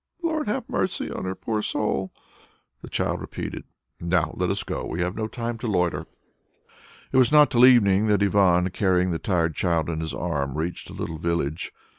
'""Lord, 0.23 0.47
have 0.47 0.67
mercy 0.67 1.11
on 1.11 1.25
her 1.25 1.35
poor 1.35 1.61
soul," 1.61 2.11
the 2.81 2.89
child 2.89 3.21
repeated. 3.21 3.65
"Now 3.99 4.33
let 4.35 4.49
us 4.49 4.63
go 4.63 4.81
on. 4.81 4.89
We 4.89 5.01
have 5.01 5.13
no 5.15 5.27
time 5.27 5.59
to 5.59 5.67
loiter." 5.67 6.07
It 7.11 7.17
was 7.17 7.31
not 7.31 7.51
till 7.51 7.67
evening 7.67 8.07
that 8.07 8.23
Ivan, 8.23 8.71
carrying 8.71 9.11
the 9.11 9.19
tired 9.19 9.53
child 9.53 9.91
on 9.91 9.99
his 9.99 10.15
arm, 10.15 10.57
reached 10.57 10.89
a 10.89 10.93
little 10.93 11.19
village. 11.19 11.71